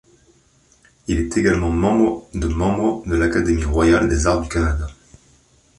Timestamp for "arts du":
4.25-4.49